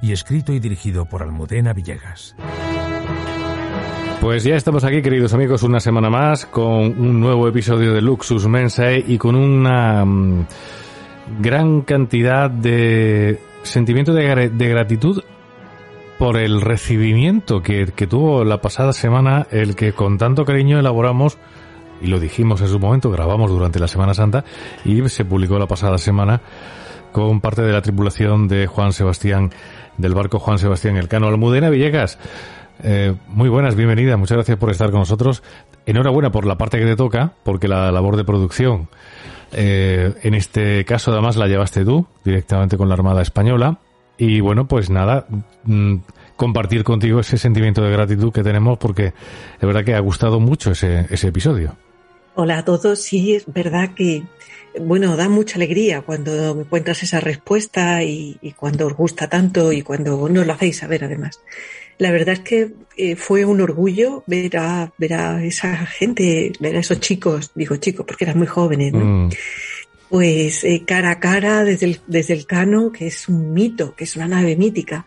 [0.00, 2.34] y escrito y dirigido por Almudena Villegas.
[4.20, 8.48] Pues ya estamos aquí, queridos amigos, una semana más con un nuevo episodio de Luxus
[8.48, 10.46] Mensae y con una mm,
[11.40, 15.22] gran cantidad de sentimiento de, de gratitud
[16.18, 21.38] por el recibimiento que, que, tuvo la pasada semana, el que con tanto cariño elaboramos,
[22.00, 24.44] y lo dijimos en su momento, grabamos durante la Semana Santa
[24.84, 26.40] y se publicó la pasada semana
[27.12, 29.50] con parte de la tripulación de Juan Sebastián,
[29.96, 31.28] del barco Juan Sebastián Elcano.
[31.28, 32.18] Almudena Villegas,
[32.82, 35.42] eh, muy buenas, bienvenida, muchas gracias por estar con nosotros.
[35.86, 38.88] Enhorabuena por la parte que te toca, porque la labor de producción,
[39.52, 43.78] eh, en este caso además la llevaste tú, directamente con la Armada Española.
[44.16, 45.26] Y bueno, pues nada,
[45.64, 45.96] mm,
[46.36, 50.72] compartir contigo ese sentimiento de gratitud que tenemos porque es verdad que ha gustado mucho
[50.72, 51.76] ese, ese episodio.
[52.34, 54.22] Hola a todos, sí, es verdad que,
[54.80, 59.72] bueno, da mucha alegría cuando me encuentras esa respuesta y, y cuando os gusta tanto
[59.72, 61.40] y cuando nos lo hacéis saber además.
[61.98, 66.76] La verdad es que eh, fue un orgullo ver a, ver a esa gente, ver
[66.76, 69.04] a esos chicos, digo chicos porque eran muy jóvenes, ¿no?
[69.04, 69.30] Mm
[70.08, 74.04] pues eh, cara a cara desde el, desde el Cano, que es un mito, que
[74.04, 75.04] es una nave mítica,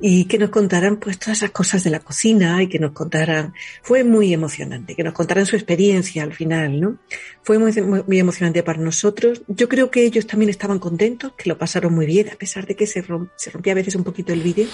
[0.00, 3.54] y que nos contaran pues todas esas cosas de la cocina y que nos contaran,
[3.82, 6.98] fue muy emocionante, que nos contaran su experiencia al final, ¿no?
[7.42, 7.72] Fue muy,
[8.06, 9.42] muy emocionante para nosotros.
[9.48, 12.76] Yo creo que ellos también estaban contentos, que lo pasaron muy bien, a pesar de
[12.76, 14.66] que se, romp, se rompía a veces un poquito el vídeo,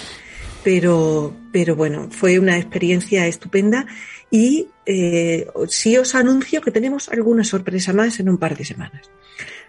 [0.63, 3.85] pero, pero bueno, fue una experiencia estupenda
[4.29, 9.09] y eh, sí os anuncio que tenemos alguna sorpresa más en un par de semanas.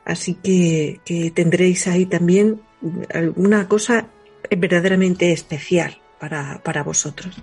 [0.05, 2.61] Así que, que tendréis ahí también
[3.13, 4.09] alguna cosa
[4.57, 7.35] verdaderamente especial para, para vosotros.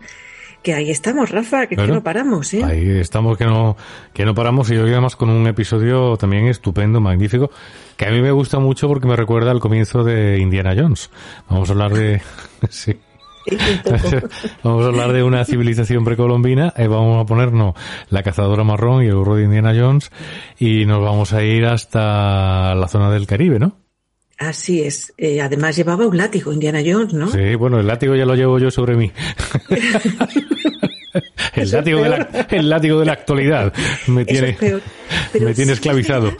[0.63, 2.63] Que ahí estamos, Rafa, que, no paramos, ¿eh?
[2.63, 3.75] Ahí estamos, que no,
[4.13, 7.49] que no paramos y hoy además con un episodio también estupendo, magnífico,
[7.97, 11.09] que a mí me gusta mucho porque me recuerda al comienzo de Indiana Jones.
[11.49, 12.21] Vamos a hablar de...
[12.69, 12.95] sí.
[14.63, 17.73] vamos a hablar de una civilización precolombina, eh, vamos a ponernos
[18.09, 20.11] la cazadora marrón y el burro de Indiana Jones
[20.59, 23.80] y nos vamos a ir hasta la zona del Caribe, ¿no?
[24.41, 25.13] Así es.
[25.19, 27.31] Eh, además llevaba un látigo, Indiana Jones, ¿no?
[27.31, 29.11] Sí, bueno, el látigo ya lo llevo yo sobre mí.
[31.55, 33.71] el, látigo de la, el látigo de la actualidad
[34.07, 34.57] me tiene,
[35.39, 36.35] me tiene esclavizado.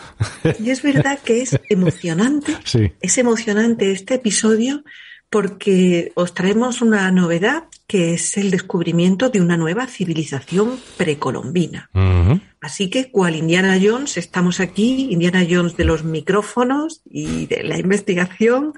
[0.60, 2.92] Y es verdad que es emocionante, sí.
[3.02, 4.84] es emocionante este episodio
[5.32, 11.90] porque os traemos una novedad que es el descubrimiento de una nueva civilización precolombina.
[11.94, 12.42] Uh -huh.
[12.60, 17.80] Así que, cual Indiana Jones, estamos aquí, Indiana Jones de los micrófonos y de la
[17.80, 18.74] investigación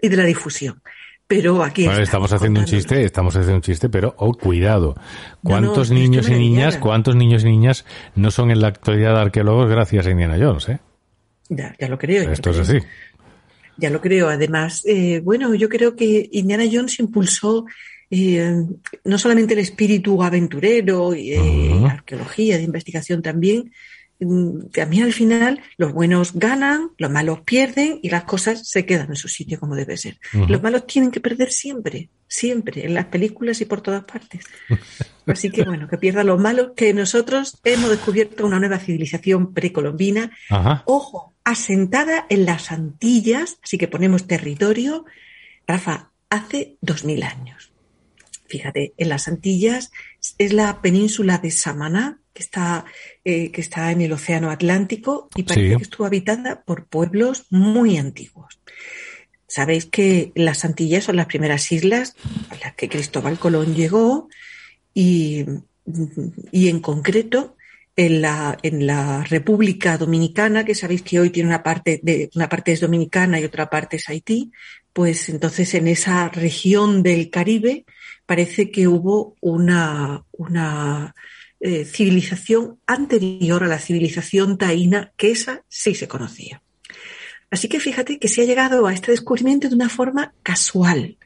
[0.00, 0.80] y de la difusión.
[1.26, 4.94] Pero aquí bueno, estamos haciendo un chiste, estamos haciendo un chiste, pero oh, cuidado.
[5.42, 7.84] ¿Cuántos no, no, niños y niñas, cuántos niños y niñas
[8.14, 10.78] no son en la actualidad arqueólogos gracias a Indiana Jones, eh?
[11.50, 12.30] Ya, ya lo creo.
[12.30, 12.78] Esto es así.
[13.78, 14.28] Ya lo creo.
[14.28, 17.64] Además, eh, bueno, yo creo que Indiana Jones impulsó
[18.10, 18.54] eh,
[19.04, 21.90] no solamente el espíritu aventurero, eh, uh -huh.
[21.90, 23.72] arqueología, de investigación también,
[24.72, 28.84] que a mí al final los buenos ganan, los malos pierden y las cosas se
[28.84, 30.18] quedan en su sitio como debe ser.
[30.34, 30.48] Uh -huh.
[30.48, 34.44] Los malos tienen que perder siempre, siempre, en las películas y por todas partes.
[35.26, 40.32] Así que bueno, que pierdan los malos, que nosotros hemos descubierto una nueva civilización precolombina.
[40.86, 45.06] Ojo, asentada en las Antillas, así que ponemos territorio,
[45.66, 47.72] Rafa, hace dos mil años.
[48.46, 49.90] Fíjate, en las Antillas
[50.36, 52.84] es la península de Samaná, que está,
[53.24, 55.76] eh, que está en el Océano Atlántico y parece Sí.
[55.76, 58.60] que estuvo habitada por pueblos muy antiguos.
[59.46, 62.14] Sabéis que las Antillas son las primeras islas
[62.50, 64.28] a las que Cristóbal Colón llegó
[64.92, 65.46] y,
[66.52, 67.56] y en concreto
[67.98, 72.48] en la, en la República Dominicana, que sabéis que hoy tiene una parte, de, una
[72.48, 74.52] parte es dominicana y otra parte es Haití,
[74.92, 77.86] pues entonces en esa región del Caribe
[78.24, 81.12] parece que hubo una, una
[81.58, 86.62] eh, civilización anterior a la civilización taína, que esa sí se conocía.
[87.50, 91.18] Así que fíjate que se ha llegado a este descubrimiento de una forma casual.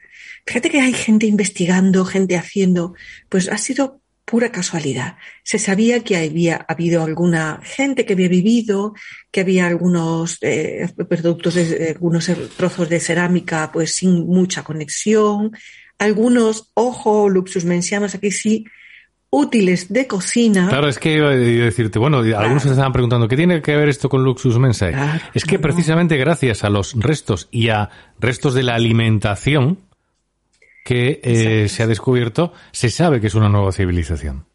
[0.46, 2.94] Fíjate que hay gente investigando, gente haciendo,
[3.28, 5.16] pues ha sido pura casualidad.
[5.42, 8.94] Se sabía que había habido alguna gente que había vivido,
[9.30, 15.52] que había algunos eh, productos, de, algunos trozos de cerámica pues sin mucha conexión,
[15.98, 18.64] algunos, ojo, luxus mensianos aquí sí,
[19.30, 20.68] útiles de cocina.
[20.68, 23.88] Claro, es que iba a decirte, bueno, algunos se estaban preguntando, ¿qué tiene que ver
[23.88, 24.94] esto con Luxus Mensae?
[25.32, 27.88] es que precisamente gracias a los restos y a
[28.20, 29.78] restos de la alimentación
[30.84, 34.46] que eh, se ha descubierto, se sabe que es una nueva civilización.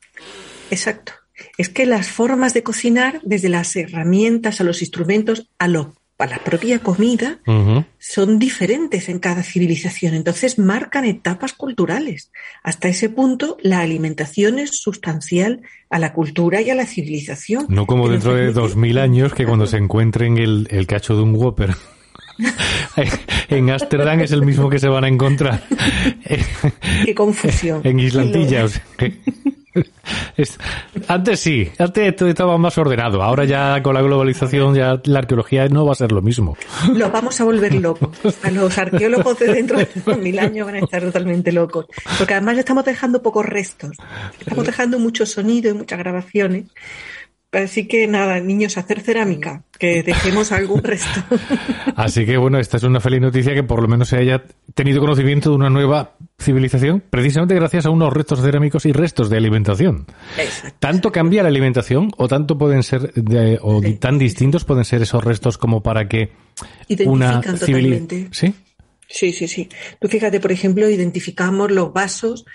[0.72, 1.14] Exacto.
[1.58, 6.26] Es que las formas de cocinar, desde las herramientas a los instrumentos, a lo a
[6.26, 7.40] la propia comida
[8.00, 12.32] son diferentes en cada civilización, entonces marcan etapas culturales.
[12.64, 17.68] Hasta ese punto, la alimentación es sustancial a la cultura y a la civilización.
[17.70, 21.22] No como dentro de dos mil años que cuando se encuentren el, el cacho de
[21.22, 21.76] un Whopper
[23.50, 25.64] en Ámsterdam es el mismo que se van a encontrar.
[27.06, 27.82] Qué confusión.
[27.84, 28.66] En Islandilla.
[31.08, 33.22] antes sí, antes todo estaba más ordenado.
[33.24, 36.58] Ahora ya con la globalización ya la arqueología no va a ser lo mismo.
[36.94, 38.10] Lo vamos a volver locos.
[38.44, 41.86] A los arqueólogos de dentro de mil años van a estar totalmente locos.
[42.18, 43.92] Porque además le estamos dejando pocos restos.
[44.40, 46.66] Estamos dejando mucho sonido y muchas grabaciones.
[47.64, 51.24] Así que nada, niños, hacer cerámica, que dejemos algún resto.
[51.96, 54.44] Así que bueno, esta es una feliz noticia que por lo menos se haya
[54.76, 59.38] tenido conocimiento de una nueva civilización, precisamente gracias a unos restos cerámicos y restos de
[59.38, 60.06] alimentación.
[60.78, 63.12] Tanto cambia la alimentación o tanto pueden ser
[63.62, 66.30] o tan distintos pueden ser esos restos como para que
[67.06, 68.30] una civilización.
[68.32, 68.54] ¿Sí?
[69.10, 69.68] Sí, sí, sí.
[70.00, 72.46] Tú fíjate, por ejemplo, identificamos los vasos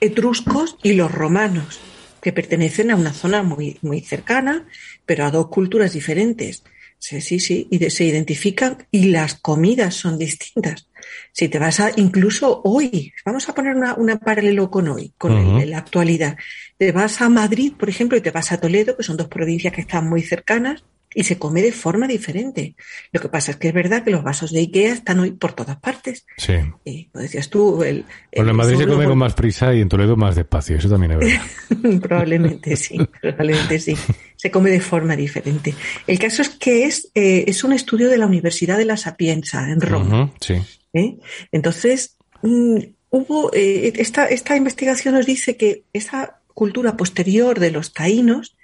[0.00, 1.80] etruscos y los romanos
[2.20, 4.66] que pertenecen a una zona muy, muy cercana,
[5.06, 6.62] pero a dos culturas diferentes.
[6.98, 10.86] Sí, sí, sí, y se identifican y las comidas son distintas.
[11.32, 15.68] Si te vas a, incluso hoy, vamos a poner una, una paralelo con hoy, con
[15.68, 16.36] la actualidad.
[16.76, 19.72] Te vas a Madrid, por ejemplo, y te vas a Toledo, que son dos provincias
[19.72, 20.84] que están muy cercanas,
[21.14, 22.76] y se come de forma diferente.
[23.12, 25.52] Lo que pasa es que es verdad que los vasos de Ikea están hoy por
[25.52, 26.26] todas partes.
[26.36, 26.54] Sí.
[26.84, 28.04] Y pues decías tú, el,
[28.34, 31.12] bueno, en Madrid se come con más prisa y en Toledo más despacio, eso también
[31.12, 32.00] es verdad.
[32.00, 33.96] probablemente sí, probablemente sí.
[34.36, 35.74] Se come de forma diferente.
[36.06, 39.70] El caso es que es, eh, es un estudio de la Universidad de la Sapienza
[39.70, 40.32] en Roma.
[40.40, 40.54] sí.
[40.92, 41.18] ¿Eh?
[41.52, 42.78] Entonces, mm,
[43.10, 48.56] hubo, eh, esta, esta investigación nos dice que esa cultura posterior de los taínos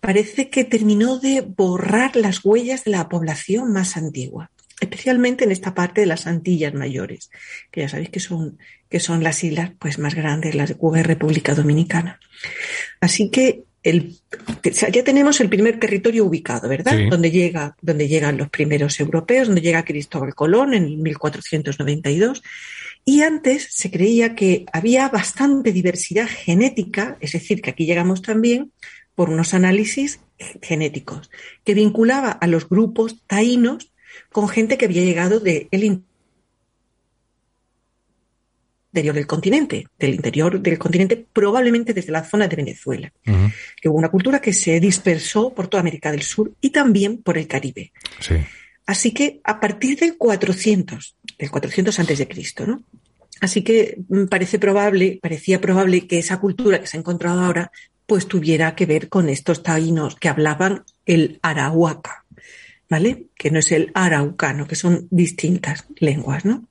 [0.00, 4.50] parece que terminó de borrar las huellas de la población más antigua,
[4.80, 7.30] especialmente en esta parte de las Antillas Mayores,
[7.70, 8.58] que ya sabéis que son,
[8.88, 12.18] que son las islas pues, más grandes, las de Cuba y República Dominicana.
[13.00, 14.14] Así que el,
[14.62, 16.98] ya tenemos el primer territorio ubicado, ¿verdad?
[17.08, 22.42] Donde, llega, donde llegan los primeros europeos, donde llega Cristóbal Colón en 1492.
[23.06, 28.72] Y antes se creía que había bastante diversidad genética, es decir, que aquí llegamos también
[29.20, 30.20] por unos análisis
[30.62, 31.30] genéticos
[31.62, 33.92] que vinculaba a los grupos taínos
[34.32, 35.68] con gente que había llegado del
[38.94, 43.12] interior del continente, del interior del continente, probablemente desde la zona de Venezuela,
[43.78, 47.36] que hubo una cultura que se dispersó por toda América del Sur y también por
[47.36, 47.92] el Caribe.
[48.86, 52.84] Así que a partir del 400, del 400 antes de Cristo, ¿no?
[53.42, 57.70] Así que mm, parece probable, parecía probable que esa cultura que se ha encontrado ahora
[58.10, 62.24] pues tuviera que ver con estos taínos que hablaban el arahuaca,
[62.88, 63.26] ¿vale?
[63.36, 66.66] Que no es el araucano, que son distintas lenguas, ¿no?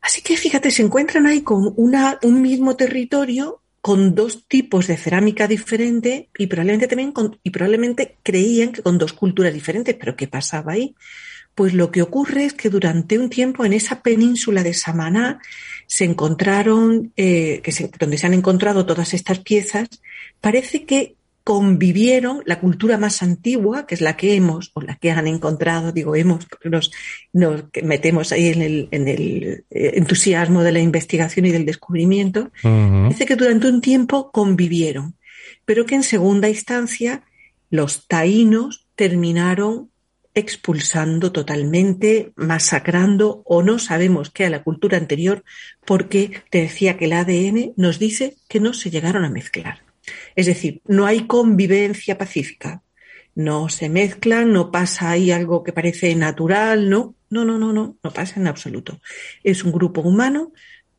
[0.00, 4.96] Así que fíjate, se encuentran ahí con una, un mismo territorio con dos tipos de
[4.96, 10.16] cerámica diferente y probablemente también con, y probablemente creían que con dos culturas diferentes, pero
[10.16, 10.94] ¿qué pasaba ahí?
[11.54, 15.42] Pues lo que ocurre es que durante un tiempo en esa península de Samaná
[15.92, 19.90] se encontraron, eh, que donde se han encontrado todas estas piezas,
[20.40, 25.10] parece que convivieron la cultura más antigua, que es la que hemos, o la que
[25.10, 26.92] han encontrado, digo hemos, nos,
[27.34, 32.50] nos metemos ahí en el, en el eh, entusiasmo de la investigación y del descubrimiento,
[33.10, 35.16] dice que durante un tiempo convivieron,
[35.66, 37.22] pero que en segunda instancia
[37.68, 39.90] los taínos terminaron
[40.34, 45.44] expulsando totalmente, masacrando o no sabemos qué a la cultura anterior
[45.84, 49.80] porque te decía que el ADN nos dice que no se llegaron a mezclar.
[50.34, 52.82] Es decir, no hay convivencia pacífica.
[53.34, 57.96] No se mezclan, no pasa ahí algo que parece natural, no, no, no, no, no,
[58.02, 59.00] no pasa en absoluto.
[59.42, 60.52] Es un grupo humano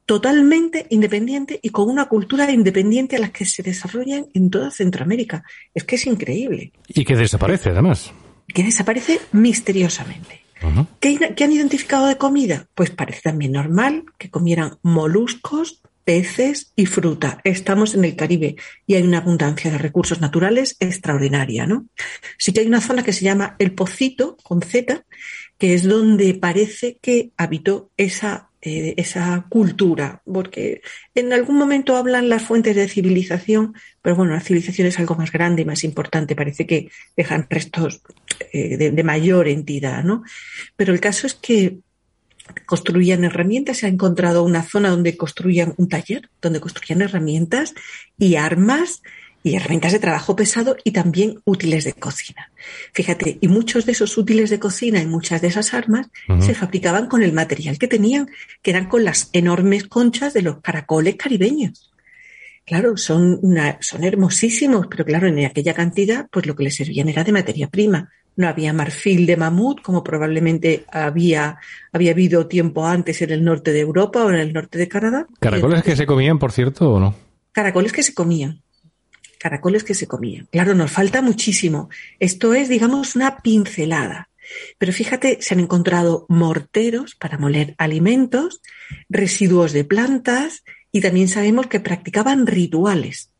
[0.06, 5.44] totalmente independiente y con una cultura independiente a la que se desarrollan en toda Centroamérica.
[5.74, 6.72] Es que es increíble.
[6.88, 8.12] Y que desaparece, además
[8.54, 10.44] que desaparece misteriosamente.
[11.00, 12.68] ¿Qué, han identificado de comida?
[12.74, 17.40] Pues parece también normal que comieran moluscos, peces y fruta.
[17.44, 18.56] Estamos en el Caribe
[18.88, 21.88] y hay una abundancia de recursos naturales extraordinaria, ¿no?
[22.38, 25.04] Sí que hay una zona que se llama El Pocito, con Z,
[25.58, 30.82] que es donde parece que habitó esa, eh, esa cultura, porque
[31.16, 35.32] en algún momento hablan las fuentes de civilización, pero bueno, la civilización es algo más
[35.32, 38.02] grande y más importante, parece que dejan restos
[38.52, 40.24] eh, de, de mayor entidad, ¿no?
[40.76, 41.80] Pero el caso es que
[42.66, 47.74] construían herramientas, se ha encontrado una zona donde construían un taller, donde construían herramientas
[48.18, 49.02] y armas
[49.44, 52.50] y herramientas de trabajo pesado y también útiles de cocina.
[52.94, 56.08] Fíjate, y muchos de esos útiles de cocina y muchas de esas armas
[56.40, 58.30] se fabricaban con el material que tenían,
[58.62, 61.92] que eran con las enormes conchas de los caracoles caribeños.
[62.66, 63.42] Claro, son,
[63.82, 67.68] son hermosísimos, pero claro, en aquella cantidad, pues lo que les servían era de materia
[67.68, 71.58] prima no había marfil de mamut, como probablemente había,
[71.92, 75.28] había habido tiempo antes en el norte de Europa o en el norte de Canadá.
[75.40, 77.16] ¿Caracoles que se comían, por cierto, o no?
[77.52, 78.62] Caracoles que se comían.
[79.40, 80.48] Caracoles que se comían.
[80.52, 81.90] Claro, nos falta muchísimo.
[82.20, 84.30] Esto es, digamos, una pincelada.
[84.78, 88.62] Pero fíjate, se han encontrado morteros para moler alimentos,
[89.10, 93.32] residuos de plantas y también sabemos que practicaban rituales.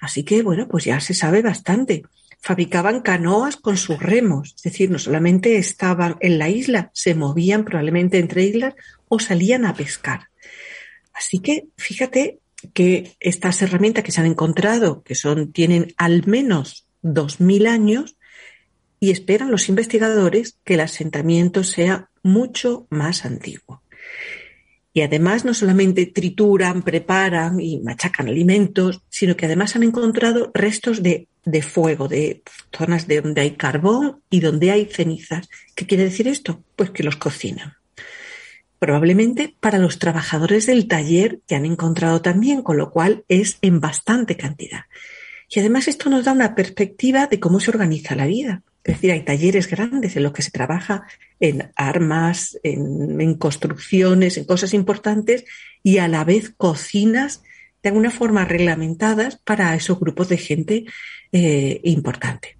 [0.00, 2.02] Así que, bueno, pues ya se sabe bastante
[2.40, 7.64] fabricaban canoas con sus remos, es decir, no solamente estaban en la isla, se movían
[7.64, 8.74] probablemente entre islas
[9.08, 10.28] o salían a pescar.
[11.12, 12.38] Así que fíjate
[12.74, 18.16] que estas herramientas que se han encontrado, que son, tienen al menos 2.000 años,
[19.00, 23.82] y esperan los investigadores que el asentamiento sea mucho más antiguo.
[24.98, 31.04] Y además no solamente trituran, preparan y machacan alimentos, sino que además han encontrado restos
[31.04, 32.42] de de fuego, de
[32.76, 35.48] zonas de donde hay carbón y donde hay cenizas.
[35.76, 36.64] ¿Qué quiere decir esto?
[36.74, 37.74] Pues que los cocinan.
[38.80, 43.78] Probablemente para los trabajadores del taller que han encontrado también, con lo cual es en
[43.78, 44.86] bastante cantidad.
[45.48, 48.62] Y además esto nos da una perspectiva de cómo se organiza la vida.
[48.88, 51.02] Es decir, hay talleres grandes en los que se trabaja
[51.40, 55.44] en armas, en, en construcciones, en cosas importantes
[55.82, 57.42] y a la vez cocinas
[57.82, 60.84] de alguna forma reglamentadas para esos grupos de gente
[61.32, 62.56] eh, importante.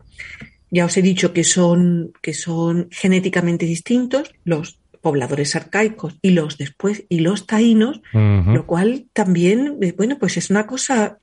[0.71, 6.59] Ya os he dicho que son, que son genéticamente distintos los pobladores arcaicos y los
[6.59, 11.19] después y los taínos, lo cual también, eh, bueno, pues es una cosa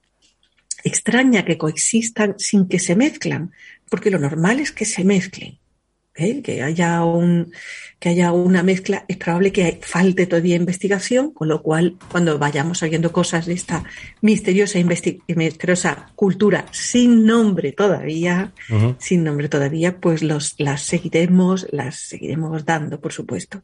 [0.83, 3.51] extraña que coexistan sin que se mezclan,
[3.89, 5.59] porque lo normal es que se mezclen.
[6.15, 6.41] ¿eh?
[6.41, 7.51] que haya un
[7.99, 12.79] que haya una mezcla, es probable que falte todavía investigación, con lo cual cuando vayamos
[12.79, 13.83] sabiendo cosas de esta
[14.21, 14.79] misteriosa
[15.27, 18.53] misteriosa cultura sin nombre todavía,
[18.99, 23.63] sin nombre todavía, pues los las seguiremos, las seguiremos dando, por supuesto.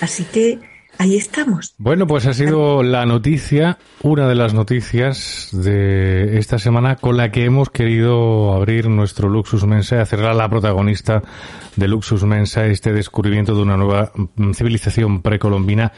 [0.00, 0.58] Así que
[0.98, 1.74] Ahí estamos.
[1.78, 7.30] Bueno, pues ha sido la noticia, una de las noticias de esta semana con la
[7.30, 11.22] que hemos querido abrir nuestro Luxus Mensa, hacerla la protagonista
[11.76, 14.12] de Luxus Mensa, este descubrimiento de una nueva
[14.54, 15.92] civilización precolombina,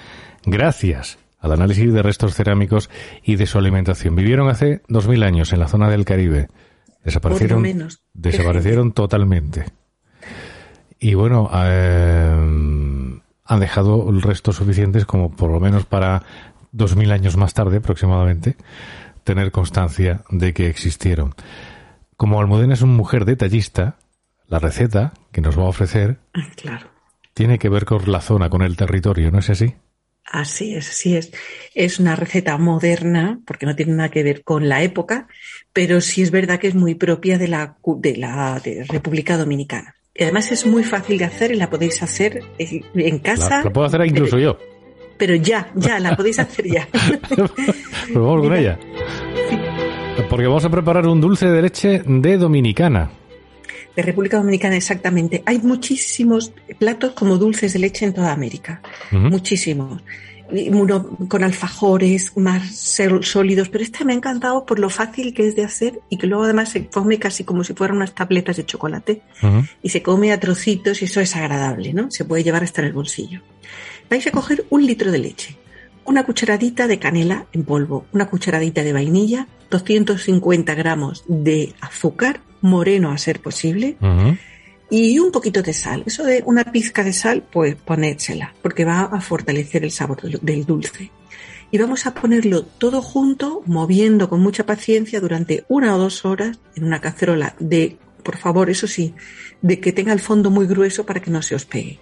[0.45, 2.91] gracias al análisis de restos cerámicos
[3.23, 4.17] y de su alimentación.
[4.17, 6.49] Vivieron hace dos mil años en la zona del Caribe.
[7.05, 7.62] Desaparecieron,
[8.15, 9.67] desaparecieron totalmente.
[10.99, 13.05] Y bueno, eh,
[13.47, 16.23] han dejado restos suficientes como por lo menos para
[16.73, 18.57] dos mil años más tarde aproximadamente
[19.25, 21.35] tener constancia de que existieron.
[22.17, 23.99] Como Almudena es una mujer detallista,
[24.47, 26.19] la receta que nos va a ofrecer
[26.57, 26.87] claro.
[27.35, 29.75] tiene que ver con la zona, con el territorio, ¿no es así?
[30.25, 31.33] Así es, así es.
[31.75, 35.29] Es una receta moderna, porque no tiene nada que ver con la época,
[35.73, 39.96] pero sí es verdad que es muy propia de la, de la República Dominicana.
[40.18, 43.62] Y además es muy fácil de hacer y la podéis hacer eh, en casa.
[43.64, 44.58] La, puedo hacer incluso yo.
[45.18, 46.88] Pero ya, ya, la podéis hacer ya.
[47.28, 48.78] pues vamos con ella.
[50.30, 53.11] Porque vamos a preparar un dulce de leche de Dominicana.
[53.94, 55.42] De República Dominicana, exactamente.
[55.46, 58.82] Hay muchísimos platos como dulces de leche en toda América.
[59.11, 60.02] Muchísimos
[61.29, 62.76] con alfajores más
[63.23, 66.26] sólidos, pero este me ha encantado por lo fácil que es de hacer y que
[66.26, 69.23] luego además se come casi como si fueran unas tabletas de chocolate
[69.83, 72.11] y se come a trocitos y eso es agradable, ¿no?
[72.11, 73.43] Se puede llevar hasta en el bolsillo.
[74.09, 75.57] Vais a coger un litro de leche,
[76.05, 83.11] una cucharadita de canela en polvo, una cucharadita de vainilla, 250 gramos de azúcar, moreno
[83.11, 83.97] a ser posible,
[84.90, 86.02] y un poquito de sal.
[86.07, 90.64] Eso de una pizca de sal, pues ponérsela, porque va a fortalecer el sabor del
[90.64, 91.11] dulce.
[91.71, 96.61] Y vamos a ponerlo todo junto, moviendo con mucha paciencia durante una o dos horas
[96.76, 99.14] en una cacerola de, por favor, eso sí,
[99.62, 101.99] de que tenga el fondo muy grueso para que no se os pegue.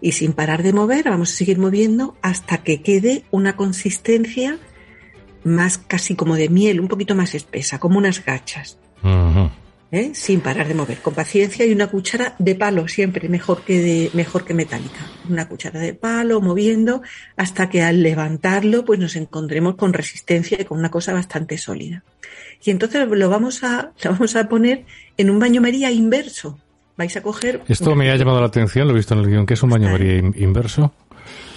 [0.00, 4.58] Y sin parar de mover, vamos a seguir moviendo hasta que quede una consistencia
[5.44, 8.78] más casi como de miel, un poquito más espesa, como unas gachas.
[9.90, 10.10] ¿Eh?
[10.14, 14.10] sin parar de mover, con paciencia y una cuchara de palo siempre, mejor que, de,
[14.14, 15.06] mejor que metálica.
[15.28, 17.02] Una cuchara de palo moviendo
[17.36, 22.02] hasta que al levantarlo pues nos encontremos con resistencia y con una cosa bastante sólida.
[22.62, 24.84] Y entonces lo vamos a, lo vamos a poner
[25.16, 26.58] en un baño María inverso.
[26.96, 27.62] Vais a coger...
[27.68, 29.70] Esto me ha llamado la atención, lo he visto en el guion, que es un
[29.70, 30.92] baño María inverso.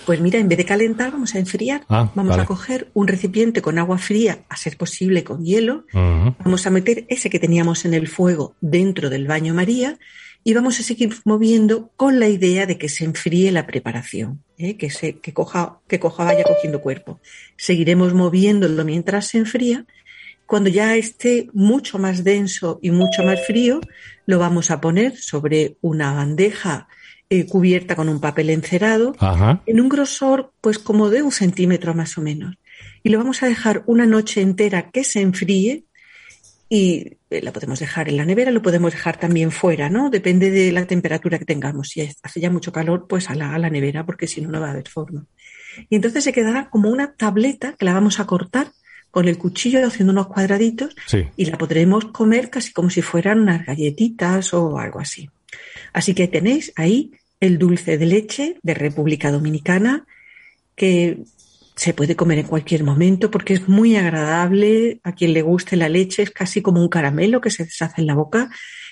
[0.05, 1.83] Pues mira, en vez de calentar, vamos a enfriar.
[1.87, 5.85] Ah, vamos a coger un recipiente con agua fría, a ser posible con hielo.
[5.93, 9.97] Vamos a meter ese que teníamos en el fuego dentro del baño María
[10.43, 14.75] y vamos a seguir moviendo con la idea de que se enfríe la preparación, ¿eh?
[14.75, 17.19] que, se, que, coja, que coja, vaya cogiendo cuerpo.
[17.57, 19.85] Seguiremos moviéndolo mientras se enfría.
[20.47, 23.81] Cuando ya esté mucho más denso y mucho más frío,
[24.25, 26.87] lo vamos a poner sobre una bandeja
[27.31, 29.15] eh, cubierta con un papel encerado,
[29.65, 32.57] en un grosor pues como de un centímetro más o menos.
[33.03, 35.85] Y lo vamos a dejar una noche entera que se enfríe
[36.67, 40.09] y eh, la podemos dejar en la nevera, lo podemos dejar también fuera, ¿no?
[40.09, 41.87] Depende de la temperatura que tengamos.
[41.87, 44.59] Si hace ya mucho calor, pues a la, a la nevera, porque si no, no
[44.59, 45.25] va a haber forma.
[45.89, 48.73] Y entonces se quedará como una tableta que la vamos a cortar
[49.09, 50.97] con el cuchillo haciendo unos cuadraditos
[51.37, 55.29] y la podremos comer casi como si fueran unas galletitas o algo así.
[55.93, 57.11] Así que tenéis ahí
[57.41, 60.05] el dulce de leche de República Dominicana,
[60.75, 61.23] que
[61.75, 65.01] se puede comer en cualquier momento porque es muy agradable.
[65.03, 68.07] A quien le guste la leche es casi como un caramelo que se deshace en
[68.07, 68.49] la boca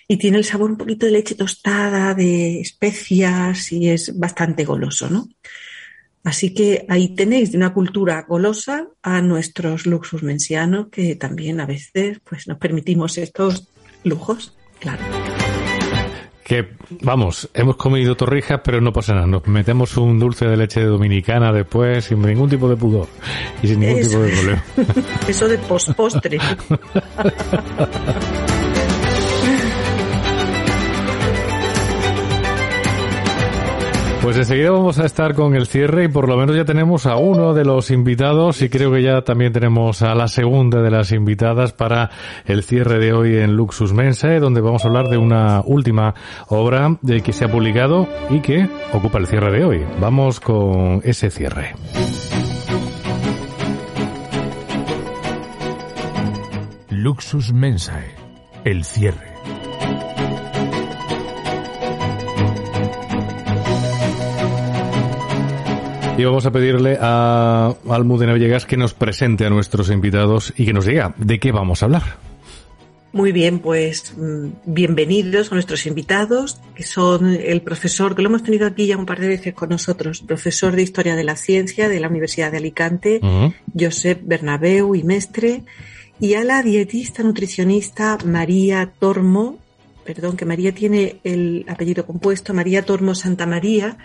[0.07, 5.09] y tiene el sabor un poquito de leche tostada, de especias y es bastante goloso,
[5.09, 5.29] ¿no?
[6.23, 11.65] Así que ahí tenéis de una cultura golosa a nuestros luxus mensianos que también a
[11.65, 13.69] veces pues nos permitimos estos
[14.03, 15.03] lujos, claro
[16.49, 16.67] que,
[17.01, 19.27] vamos, hemos comido torrijas, pero no pasa nada.
[19.27, 23.07] Nos metemos un dulce de leche dominicana después sin ningún tipo de pudor
[23.61, 24.63] y sin ningún tipo de problema.
[25.27, 26.39] Eso de pospostre.
[34.29, 37.15] Pues enseguida vamos a estar con el cierre y por lo menos ya tenemos a
[37.15, 41.11] uno de los invitados y creo que ya también tenemos a la segunda de las
[41.11, 42.11] invitadas para
[42.45, 46.13] el cierre de hoy en Luxus Mensae, donde vamos a hablar de una última
[46.47, 49.83] obra de que se ha publicado y que ocupa el cierre de hoy.
[49.99, 51.73] Vamos con ese cierre.
[56.91, 58.13] Luxus Mensae,
[58.63, 59.28] el cierre.
[66.19, 70.73] Y vamos a pedirle a Almudena Villegas que nos presente a nuestros invitados y que
[70.73, 72.17] nos diga de qué vamos a hablar.
[73.13, 78.43] Muy bien, pues mm, bienvenidos a nuestros invitados, que son el profesor, que lo hemos
[78.43, 81.87] tenido aquí ya un par de veces con nosotros, profesor de Historia de la Ciencia
[81.87, 83.21] de la Universidad de Alicante,
[83.73, 85.63] Josep Bernabeu y Mestre,
[86.19, 89.57] y a la dietista nutricionista María Tormo,
[90.03, 93.97] perdón, que María tiene el apellido compuesto, María Tormo Santa María,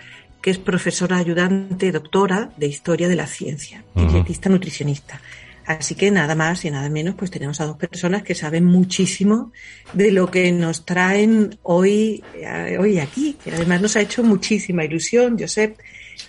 [0.44, 5.18] que es profesora ayudante, doctora de Historia de la Ciencia, dietista nutricionista.
[5.64, 9.52] Así que nada más y nada menos, pues tenemos a dos personas que saben muchísimo
[9.94, 14.84] de lo que nos traen hoy, eh, hoy aquí, que además nos ha hecho muchísima
[14.84, 15.38] ilusión.
[15.40, 15.78] Josep,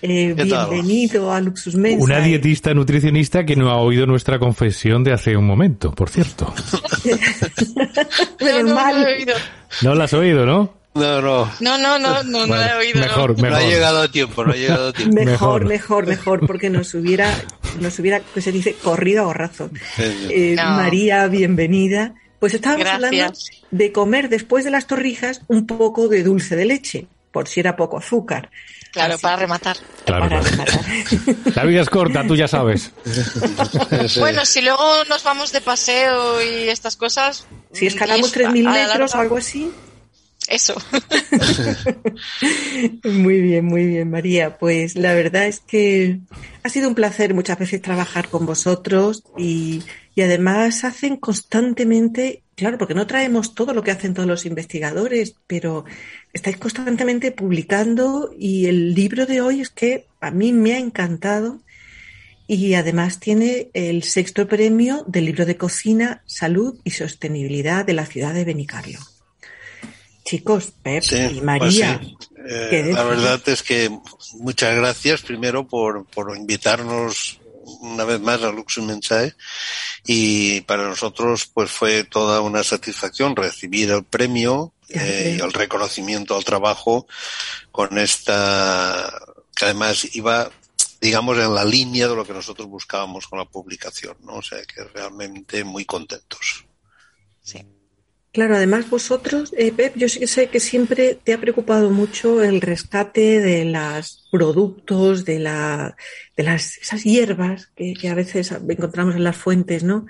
[0.00, 2.02] eh, bienvenido a Luxus Mensa.
[2.02, 6.54] Una dietista nutricionista que no ha oído nuestra confesión de hace un momento, por cierto.
[8.40, 9.34] no, no,
[9.82, 10.75] no la has oído, ¿no?
[10.96, 11.50] No, no.
[11.60, 13.00] No, no, no, no, no he oído.
[13.00, 13.50] Mejor, mejor.
[13.50, 15.14] No ha llegado a tiempo, no ha llegado a tiempo.
[15.14, 17.32] Mejor, mejor, mejor, porque nos hubiera,
[17.80, 19.70] nos hubiera, que se dice, corrido a gorrazo.
[19.98, 22.14] Eh, María, bienvenida.
[22.38, 23.32] Pues estábamos hablando
[23.70, 27.76] de comer después de las torrijas un poco de dulce de leche, por si era
[27.76, 28.50] poco azúcar.
[28.92, 29.76] Claro, para rematar.
[30.06, 30.80] Claro, para rematar.
[31.54, 32.92] La vida es corta, tú ya sabes.
[34.18, 37.46] bueno, si luego nos vamos de paseo y estas cosas.
[37.72, 39.70] Si escalamos 3.000 metros o algo así.
[40.48, 40.74] Eso.
[43.04, 44.58] muy bien, muy bien, María.
[44.58, 46.20] Pues la verdad es que
[46.62, 49.82] ha sido un placer muchas veces trabajar con vosotros y,
[50.14, 55.34] y además hacen constantemente, claro, porque no traemos todo lo que hacen todos los investigadores,
[55.46, 55.84] pero
[56.32, 61.60] estáis constantemente publicando y el libro de hoy es que a mí me ha encantado
[62.46, 68.06] y además tiene el sexto premio del libro de cocina, salud y sostenibilidad de la
[68.06, 69.00] ciudad de Benicarlo.
[70.26, 72.00] Chicos, Pep y pues María.
[72.48, 73.90] Eh, la verdad es que
[74.34, 77.40] muchas gracias primero por, por invitarnos
[77.80, 79.34] una vez más a Luxus Mensae
[80.04, 86.36] y para nosotros pues fue toda una satisfacción recibir el premio eh, y el reconocimiento
[86.36, 87.06] al trabajo
[87.70, 89.12] con esta
[89.54, 90.50] que además iba
[91.00, 94.36] digamos, en la línea de lo que nosotros buscábamos con la publicación, ¿no?
[94.36, 96.64] O sea, que realmente muy contentos.
[97.42, 97.64] Sí.
[98.36, 103.40] Claro, además vosotros, eh, Pep, yo sé que siempre te ha preocupado mucho el rescate
[103.40, 105.96] de los productos, de, la,
[106.36, 110.04] de las, esas hierbas que, que, a veces encontramos en las fuentes, ¿no?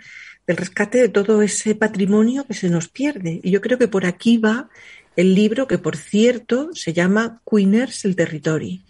[0.45, 3.39] Del rescate de todo ese patrimonio que se nos pierde.
[3.45, 4.71] Y yo creo que por aquí va
[5.15, 8.81] el libro que, por cierto, se llama Queeners el Territorio.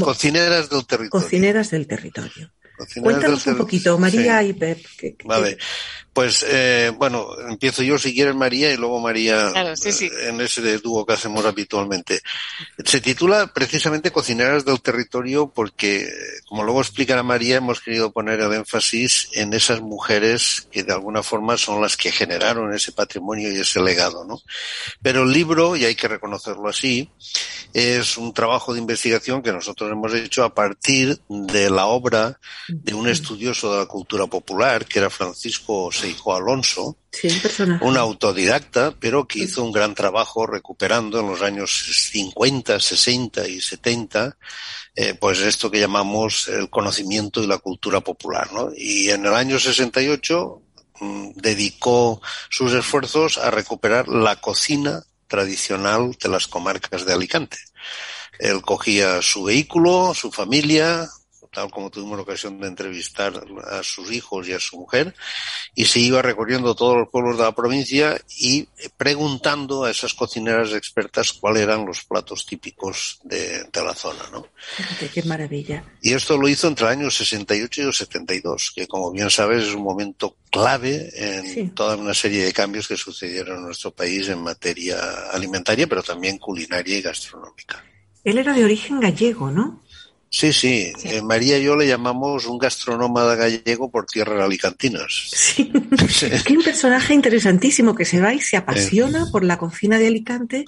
[0.00, 1.10] Cocineras del territorio.
[1.10, 2.50] Cocineras del territorio.
[3.00, 4.78] Cuéntanos un poquito, María y Pep.
[5.24, 5.58] vale.
[6.12, 11.06] Pues eh, bueno, empiezo yo si quieres María y luego María eh, en ese dúo
[11.06, 12.20] que hacemos habitualmente.
[12.84, 16.10] Se titula precisamente Cocineras del Territorio porque,
[16.48, 21.22] como luego explicará María, hemos querido poner el énfasis en esas mujeres que de alguna
[21.22, 24.40] forma son las que generaron ese patrimonio y ese legado, ¿no?
[25.00, 27.08] Pero el libro, y hay que reconocerlo así,
[27.72, 32.40] es un trabajo de investigación que nosotros hemos hecho a partir de la obra
[32.72, 36.96] de un estudioso de la cultura popular, que era Francisco Seijo Alonso,
[37.80, 41.70] un autodidacta, pero que hizo un gran trabajo recuperando en los años
[42.10, 44.36] 50, 60 y 70,
[44.94, 48.52] eh, pues esto que llamamos el conocimiento y la cultura popular.
[48.52, 48.70] ¿no?
[48.76, 50.62] Y en el año 68
[51.00, 57.58] mm, dedicó sus esfuerzos a recuperar la cocina tradicional de las comarcas de Alicante.
[58.38, 61.08] Él cogía su vehículo, su familia,
[61.52, 63.32] tal como tuvimos la ocasión de entrevistar
[63.70, 65.14] a sus hijos y a su mujer,
[65.74, 70.72] y se iba recorriendo todos los pueblos de la provincia y preguntando a esas cocineras
[70.72, 74.46] expertas cuáles eran los platos típicos de, la zona, ¿no?
[75.12, 75.82] Qué maravilla.
[76.02, 79.64] Y esto lo hizo entre el año 68 y el 72, que como bien sabes
[79.64, 84.28] es un momento clave en toda una serie de cambios que sucedieron en nuestro país
[84.28, 87.84] en materia alimentaria, pero también culinaria y gastronómica.
[88.24, 89.82] Él era de origen gallego, ¿no?
[90.32, 90.92] Sí, sí.
[91.02, 95.30] Eh, María y yo le llamamos un gastronómada gallego por tierras alicantinas.
[96.08, 96.30] Sí.
[96.30, 100.06] Es que un personaje interesantísimo que se va y se apasiona por la cocina de
[100.06, 100.64] Alicante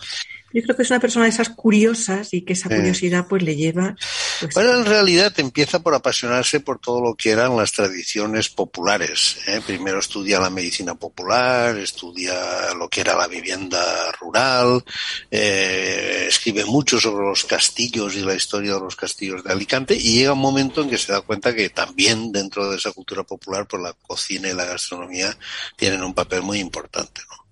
[0.53, 3.57] yo creo que es una persona de esas curiosas y que esa curiosidad pues le
[3.57, 3.97] lleva.
[4.41, 9.39] Pues, bueno, en realidad empieza por apasionarse por todo lo que eran las tradiciones populares.
[9.47, 9.61] ¿eh?
[9.67, 14.85] Primero estudia la medicina popular, estudia lo que era la vivienda rural,
[15.31, 20.19] eh, escribe mucho sobre los castillos y la historia de los castillos de Alicante y
[20.19, 23.67] llega un momento en que se da cuenta que también dentro de esa cultura popular,
[23.67, 25.37] pues la cocina y la gastronomía
[25.77, 27.23] tienen un papel muy importante.
[27.31, 27.43] ¿no?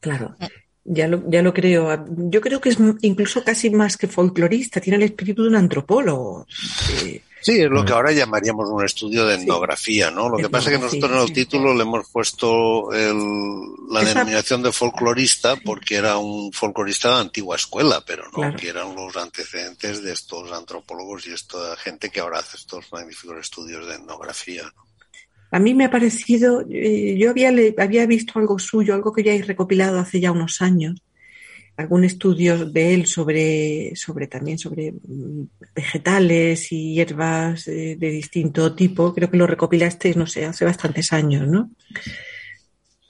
[0.00, 0.36] Claro.
[0.84, 2.04] Ya lo, ya lo creo.
[2.08, 6.46] Yo creo que es incluso casi más que folclorista, tiene el espíritu de un antropólogo.
[7.44, 10.30] Sí, es lo que ahora llamaríamos un estudio de etnografía, ¿no?
[10.30, 13.18] Lo que pasa es que nosotros en el título le hemos puesto el,
[13.90, 18.94] la denominación de folclorista porque era un folclorista de antigua escuela, pero no que eran
[18.94, 23.96] los antecedentes de estos antropólogos y esta gente que ahora hace estos magníficos estudios de
[23.96, 24.62] etnografía.
[24.62, 24.93] ¿no?
[25.54, 29.32] A mí me ha parecido, eh, yo había, había visto algo suyo, algo que ya
[29.32, 31.00] he recopilado hace ya unos años,
[31.76, 39.14] algún estudio de él sobre, sobre también sobre mm, vegetales y hierbas de, distinto tipo.
[39.14, 41.70] Creo que lo recopilaste, no sé, hace bastantes años, ¿no?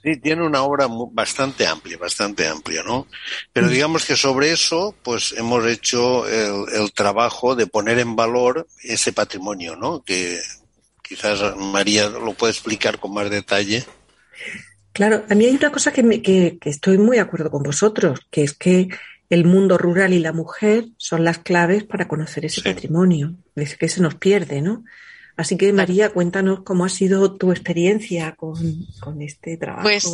[0.02, 3.06] Sí, tiene una obra bastante amplia, bastante amplia, ¿no?
[3.54, 3.70] Pero mm.
[3.70, 9.14] digamos que sobre eso, pues hemos hecho el, el, trabajo de poner en valor ese
[9.14, 10.02] patrimonio, ¿no?
[10.02, 10.38] Que,
[11.14, 13.84] Quizás María lo puede explicar con más detalle.
[14.92, 18.20] Claro, a mí hay una cosa que, me, que, estoy muy de acuerdo con vosotros,
[18.32, 18.88] que es que
[19.30, 23.88] el mundo rural y la mujer son las claves para conocer ese patrimonio, es que
[23.88, 24.84] se nos pierde, ¿no?
[25.36, 28.58] Así que María, cuéntanos cómo ha sido tu experiencia con,
[29.20, 29.84] este trabajo.
[29.84, 30.04] Pues,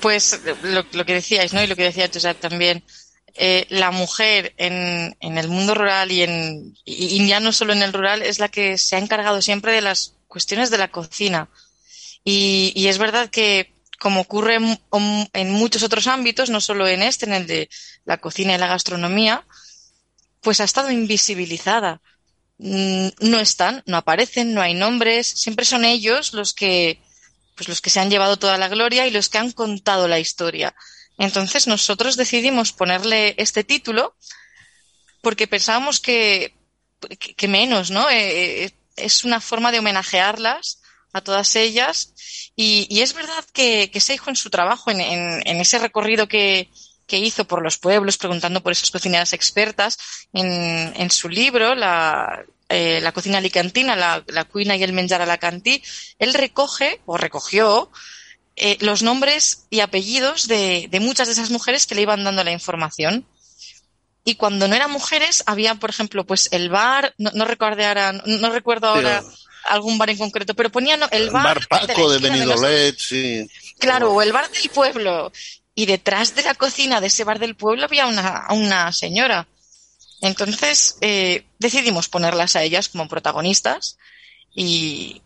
[0.00, 0.40] pues
[0.92, 1.62] lo, que decíais, ¿no?
[1.62, 2.82] Y lo que decía Josep también,
[3.38, 8.22] eh, la mujer en, el mundo rural y, en, ya no solo en el rural
[8.22, 11.48] es la que se ha encargado siempre de las cuestiones de la cocina.
[12.24, 14.80] Y, y es verdad que, como ocurre en,
[15.32, 17.68] en, muchos otros ámbitos, no solo en este, en el de
[18.04, 19.44] la cocina y la gastronomía,
[20.40, 22.00] pues ha estado invisibilizada.
[22.58, 27.00] Mm, no están, no aparecen, no hay nombres, siempre son ellos los que,
[27.54, 30.20] pues los que se han llevado toda la gloria y los que han contado la
[30.20, 30.74] historia.
[31.18, 34.14] Entonces nosotros decidimos ponerle este título
[35.22, 36.54] porque pensábamos que,
[37.18, 38.08] que, menos, ¿no?
[38.10, 40.80] Eh, eh, es una forma de homenajearlas
[41.12, 42.14] a todas ellas
[42.54, 46.70] y, y es verdad que, que Seijo en su trabajo, en, en, ese recorrido que,
[47.06, 49.98] que, hizo por los pueblos preguntando por esas cocineras expertas,
[50.32, 55.82] en, en su libro, la, eh, cocina alicantina, la, la cuina y el menjar alacantí,
[56.18, 57.90] él recoge o recogió
[58.58, 62.52] eh, los nombres y apellidos de, muchas de esas mujeres que le iban dando la
[62.52, 63.26] información.
[64.24, 68.50] y cuando no eran mujeres había, por ejemplo, pues el bar, no, recuerdo ahora, no,
[68.50, 69.22] recuerdo ahora
[69.64, 71.44] algún bar en concreto, pero ponían el bar.
[71.44, 73.46] bar Paco de, Benidolet, sí.
[73.78, 75.30] Claro, o el bar del pueblo.
[75.74, 79.46] Y detrás de la cocina de ese bar del pueblo había una, una señora.
[80.22, 83.98] Entonces eh, decidimos ponerlas a ellas como protagonistas
[84.54, 85.20] y,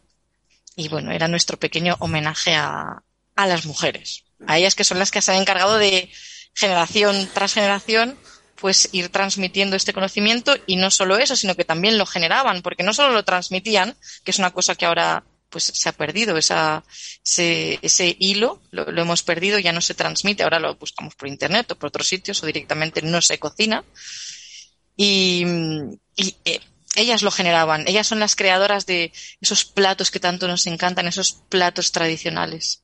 [0.74, 3.02] y bueno, era nuestro pequeño homenaje a,
[3.42, 6.10] a las mujeres, a ellas que son las que se han encargado de
[6.54, 8.18] generación tras generación
[8.60, 12.82] pues ir transmitiendo este conocimiento y no solo eso, sino que también lo generaban, porque
[12.82, 16.84] no solo lo transmitían, que es una cosa que ahora pues se ha perdido, esa,
[17.24, 21.72] ese, ese hilo lo, hemos perdido, ya no se transmite, ahora lo buscamos por internet
[21.72, 23.84] o por otros sitios o directamente no se cocina.
[24.96, 25.44] Y,
[26.44, 26.60] eh,
[26.96, 31.32] ellas lo generaban, ellas son las creadoras de esos platos que tanto nos encantan, esos
[31.48, 32.79] platos tradicionales.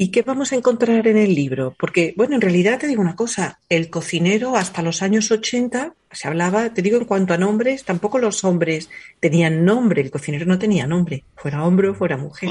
[0.00, 1.74] ¿Y qué vamos a encontrar en el libro?
[1.76, 6.28] Porque, bueno, en realidad te digo una cosa, el cocinero hasta los años 80 se
[6.28, 10.56] hablaba, te digo en cuanto a nombres, tampoco los hombres tenían nombre, el cocinero no
[10.56, 12.50] tenía nombre, fuera hombre o fuera mujer.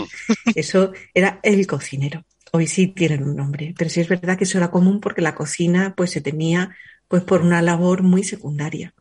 [0.55, 2.25] Eso era el cocinero.
[2.51, 5.33] Hoy sí tienen un nombre, pero sí es verdad que eso era común porque la
[5.33, 6.75] cocina pues se tenía
[7.07, 8.93] pues por una labor muy secundaria.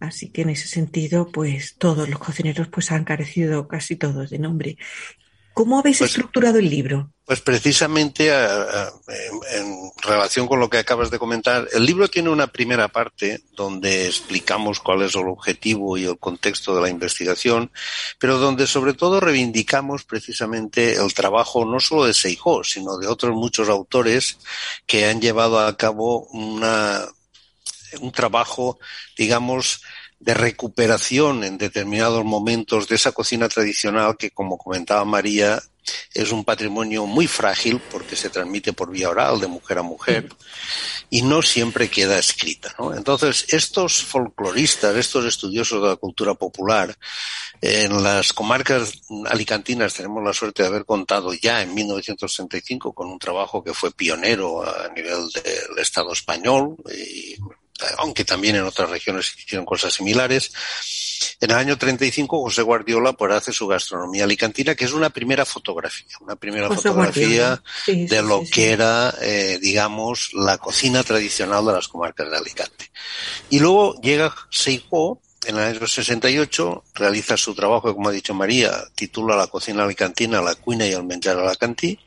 [0.00, 4.40] Así que en ese sentido, pues todos los cocineros pues han carecido casi todos de
[4.40, 4.76] nombre.
[5.56, 7.14] ¿Cómo habéis pues estructurado el libro?
[7.24, 12.88] Pues precisamente en relación con lo que acabas de comentar, el libro tiene una primera
[12.88, 17.72] parte donde explicamos cuál es el objetivo y el contexto de la investigación,
[18.18, 23.34] pero donde sobre todo reivindicamos precisamente el trabajo no solo de Seijó, sino de otros
[23.34, 24.36] muchos autores
[24.84, 27.00] que han llevado a cabo una,
[28.02, 28.78] un trabajo,
[29.16, 29.80] digamos,
[30.18, 35.62] de recuperación en determinados momentos de esa cocina tradicional que, como comentaba María,
[36.14, 40.28] es un patrimonio muy frágil porque se transmite por vía oral de mujer a mujer
[41.10, 42.74] y no siempre queda escrita.
[42.78, 42.94] ¿no?
[42.94, 46.96] Entonces, estos folcloristas, estos estudiosos de la cultura popular,
[47.60, 53.18] en las comarcas alicantinas tenemos la suerte de haber contado ya en 1965 con un
[53.18, 57.36] trabajo que fue pionero a nivel del Estado español y
[57.98, 60.52] aunque también en otras regiones hicieron cosas similares.
[61.40, 65.44] En el año 35 José Guardiola pues hace su gastronomía alicantina, que es una primera
[65.44, 71.88] fotografía, una primera fotografía de lo que era, eh, digamos, la cocina tradicional de las
[71.88, 72.90] comarcas de Alicante.
[73.50, 78.72] Y luego llega Seijó, en el año 68, realiza su trabajo, como ha dicho María,
[78.94, 82.00] titula La cocina alicantina, la cuina y el menjar alacantí,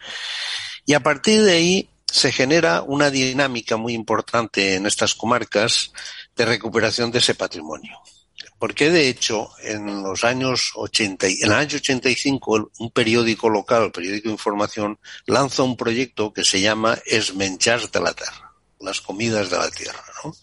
[0.85, 5.91] y a partir de ahí se genera una dinámica muy importante en estas comarcas
[6.35, 7.99] de recuperación de ese patrimonio.
[8.57, 13.91] Porque de hecho, en los años 80, en el año 85, un periódico local, el
[13.91, 19.57] periódico información, lanza un proyecto que se llama Esmenchars de la Tierra, las comidas de
[19.57, 20.35] la tierra, ¿no?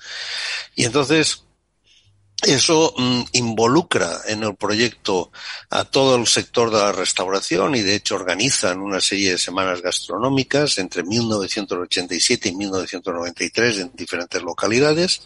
[0.74, 1.45] Y entonces,
[2.42, 5.30] eso mm, involucra en el proyecto
[5.70, 9.80] a todo el sector de la restauración y de hecho organizan una serie de semanas
[9.80, 15.22] gastronómicas entre 1987 y 1993 en diferentes localidades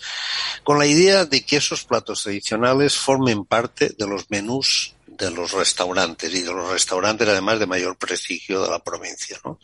[0.63, 5.53] con la idea de que esos platos tradicionales formen parte de los menús de los
[5.53, 9.39] restaurantes y de los restaurantes además de mayor prestigio de la provincia.
[9.45, 9.61] ¿no?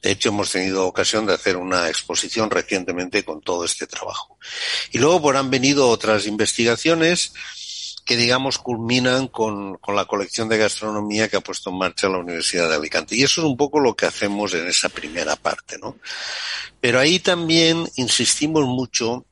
[0.00, 4.38] De hecho, hemos tenido ocasión de hacer una exposición recientemente con todo este trabajo.
[4.92, 7.32] Y luego pues, han venido otras investigaciones
[8.04, 12.18] que digamos culminan con, con, la colección de gastronomía que ha puesto en marcha la
[12.18, 13.14] Universidad de Alicante.
[13.14, 15.96] Y eso es un poco lo que hacemos en esa primera parte, ¿no?
[16.80, 19.26] Pero ahí también insistimos mucho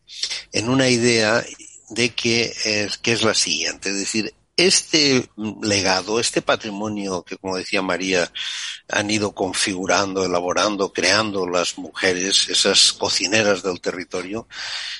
[0.53, 1.45] en una idea
[1.88, 5.31] de que es, que es la siguiente, es decir, este
[5.62, 8.31] legado, este patrimonio que, como decía María,
[8.88, 14.49] han ido configurando, elaborando, creando las mujeres, esas cocineras del territorio,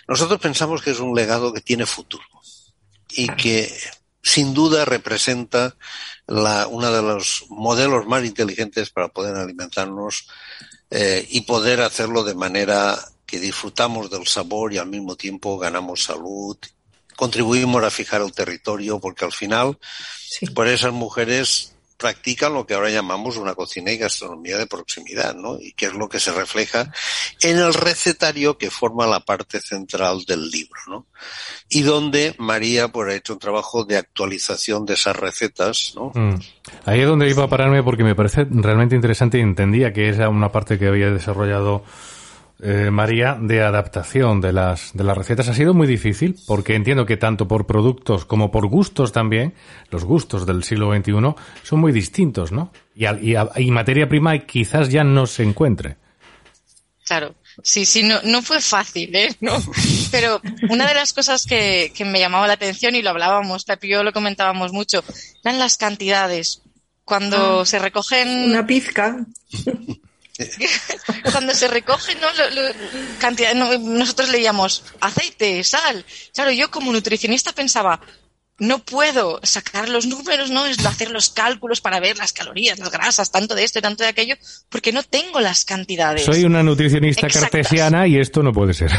[0.07, 2.25] nosotros pensamos que es un legado que tiene futuro
[3.11, 3.77] y que
[4.23, 5.75] sin duda representa
[6.29, 10.29] la, uno de los modelos más inteligentes para poder alimentarnos
[10.90, 16.05] eh, y poder hacerlo de manera que disfrutamos del sabor y al mismo tiempo ganamos
[16.05, 16.57] salud
[17.19, 19.77] contribuimos a fijar el territorio porque al final,
[20.55, 25.59] por esas mujeres practican lo que ahora llamamos una cocina y gastronomía de proximidad, ¿no?
[25.61, 26.93] Y que es lo que se refleja
[27.43, 31.07] en el recetario que forma la parte central del libro, ¿no?
[31.69, 36.13] Y donde María pues ha hecho un trabajo de actualización de esas recetas, ¿no?
[36.15, 36.39] Mm.
[36.85, 40.29] Ahí es donde iba a pararme porque me parece realmente interesante y entendía que era
[40.29, 41.83] una parte que había desarrollado
[42.61, 47.07] eh, María, de adaptación de las, de las recetas ha sido muy difícil porque entiendo
[47.07, 49.55] que tanto por productos como por gustos también,
[49.90, 51.12] los gustos del siglo XXI
[51.62, 52.73] son muy distintos, ¿no?
[52.94, 55.97] Y, y, y materia prima quizás ya no se encuentre.
[57.07, 59.35] Claro, Sí, sí, no, no fue fácil, ¿eh?
[59.40, 59.59] No.
[60.12, 60.40] Pero
[60.71, 63.90] una de las cosas que, que me llamaba la atención y lo hablábamos, Pepe y
[63.90, 65.03] yo lo comentábamos mucho,
[65.44, 66.62] eran las cantidades.
[67.05, 67.66] Cuando Ah.
[67.66, 69.25] se recogen Una pizca.
[71.33, 72.27] cuando se recoge ¿no?
[72.33, 72.72] Lo-
[73.18, 76.05] cantidad, no, nosotros leíamos aceite, sal.
[76.35, 78.01] Claro, yo como nutricionista pensaba,
[78.61, 82.90] no puedo sacar los números, no es hacer los cálculos para ver las calorías, las
[82.90, 84.35] grasas, tanto de esto y tanto de aquello,
[84.68, 86.25] porque no tengo las cantidades.
[86.25, 87.51] Soy una nutricionista Exactas.
[87.51, 88.90] cartesiana y esto no puede ser.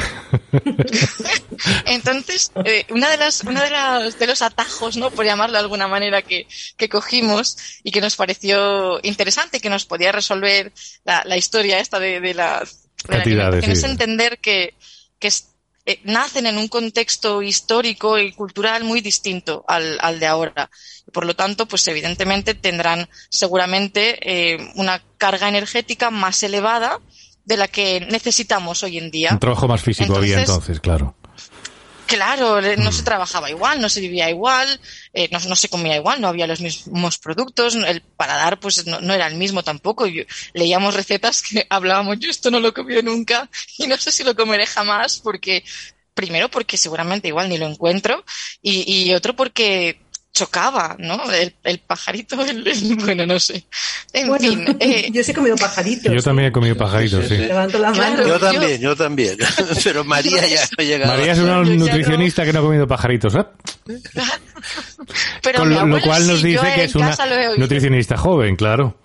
[1.86, 5.12] Entonces, eh, una de las, una de las, de los atajos, ¿no?
[5.12, 9.86] Por llamarlo de alguna manera que, que cogimos y que nos pareció interesante, que nos
[9.86, 10.72] podía resolver
[11.04, 12.65] la, la historia esta de, de la, de
[13.08, 13.72] la Cantidades, sí.
[13.72, 14.74] es entender que,
[15.19, 15.48] que es-
[15.89, 20.69] eh, nacen en un contexto histórico y cultural muy distinto al, al de ahora.
[21.12, 26.99] Por lo tanto, pues evidentemente tendrán seguramente eh, una carga energética más elevada
[27.45, 29.30] de la que necesitamos hoy en día.
[29.32, 31.15] Un trabajo más físico había Entonces- entonces, claro.
[32.10, 34.82] Claro, no se trabajaba igual, no se vivía igual,
[35.13, 39.13] eh, no, no se comía igual, no había los mismos productos, el paladar pues no,
[39.13, 40.06] era el mismo tampoco.
[40.56, 44.36] Leíamos recetas que hablábamos, yo esto no lo comido nunca y no sé si lo
[44.36, 45.63] comeré jamás porque,
[46.15, 48.26] primero porque seguramente igual ni lo encuentro
[48.60, 51.30] y, y otro porque chocaba, ¿no?
[51.32, 53.65] El, el pajarito, el, el- bueno, no sé.
[54.13, 56.13] En Bueno, fin, eh, yo sí he comido pajaritos.
[56.13, 57.42] Yo también he comido pajaritos, Sí, sí, sí.
[57.42, 57.48] sí.
[57.48, 58.12] Levanto la Claro.
[58.13, 58.24] mano.
[58.28, 59.38] Yo yo- también, yo también.
[59.84, 61.13] Pero María ya no ha llegado.
[61.18, 63.46] María es una no- nutricionista que no ha comido pajaritos, ¿eh?
[65.42, 67.15] pero Con lo, cual nos dice que es una
[67.58, 68.98] nutricionista joven, claro.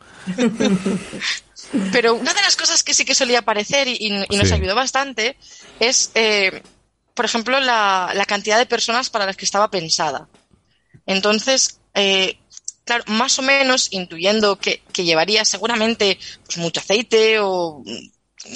[1.93, 4.55] Pero una de las cosas que sí que solía aparecer y, y- y nos Sí.
[4.55, 5.37] ayudó bastante
[5.81, 6.63] es, eh,
[7.15, 10.29] por ejemplo, la, la cantidad de personas para las que estaba pensada.
[11.07, 12.39] Entonces, eh,
[12.85, 17.83] claro, más o menos intuyendo que, que llevaría seguramente pues, mucho aceite o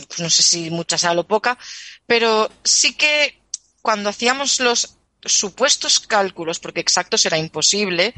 [0.09, 1.59] pues, no sé si mucha sal o poca,
[2.07, 3.41] pero sí que
[3.83, 8.15] cuando hacíamos los supuestos cálculos, porque exactos era imposible,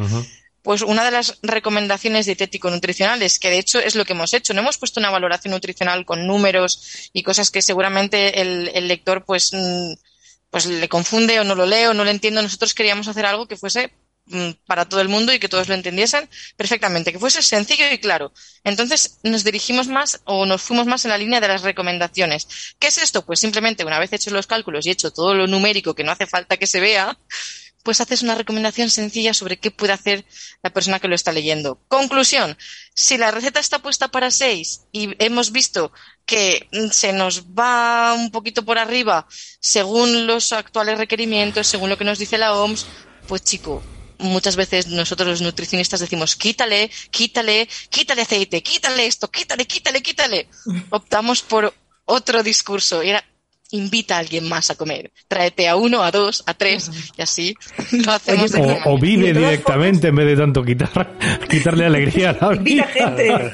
[0.63, 4.61] pues una de las recomendaciones dietético-nutricionales, que de hecho es lo que hemos hecho, no
[4.61, 9.51] hemos puesto una valoración nutricional con números y cosas que seguramente el, el lector pues,
[9.53, 9.93] mm,
[10.51, 12.43] pues le confunde o no lo lee o no lo entiende.
[12.43, 13.93] Nosotros queríamos hacer algo que fuese
[14.67, 18.33] para todo el mundo y que todos lo entendiesen perfectamente, que fuese sencillo y claro.
[18.65, 22.47] Entonces nos dirigimos más o nos fuimos más en la línea de las recomendaciones.
[22.79, 23.25] ¿Qué es esto?
[23.25, 26.27] Pues simplemente una vez hechos los cálculos y hecho todo lo numérico que no hace
[26.27, 27.19] falta que se vea,
[27.83, 30.25] pues haces una recomendación sencilla sobre qué puede hacer
[30.63, 31.81] la persona que lo está leyendo.
[31.89, 32.57] Conclusión,
[32.95, 35.93] si la receta está puesta para seis y hemos visto
[36.27, 39.27] que mm, se nos va un poquito por arriba
[39.61, 42.87] según los actuales requerimientos, según lo que nos dice la OMS,
[43.27, 43.83] pues chico,
[44.21, 50.49] muchas veces nosotros los nutricionistas decimos quítale, quítale, quítale aceite, quítale esto, quítale, quítale, quítale.
[50.91, 53.25] Optamos por otro discurso y era
[53.73, 55.11] invita a alguien más a comer.
[55.29, 57.55] Tráete a uno, a dos, a tres y así
[58.05, 61.17] lo hacemos Oye, O, vive directamente en vez de tanto quitar,
[61.49, 63.07] quitarle alegría a la Invita vida.
[63.09, 63.53] gente.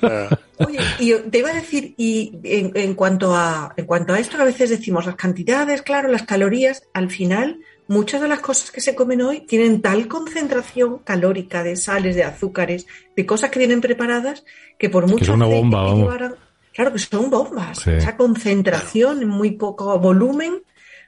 [0.00, 0.28] claro.
[0.58, 4.36] Oye, y te iba a decir, y en, en cuanto a, en cuanto a esto
[4.36, 8.70] que a veces decimos, las cantidades, claro, las calorías, al final, muchas de las cosas
[8.70, 12.86] que se comen hoy tienen tal concentración calórica de sales, de azúcares,
[13.16, 14.44] de cosas que vienen preparadas,
[14.78, 16.00] que por mucho una bomba, que vamos.
[16.04, 16.34] llevaran-
[16.72, 17.78] claro que son bombas.
[17.78, 17.90] Sí.
[17.90, 20.62] Esa concentración en muy poco volumen,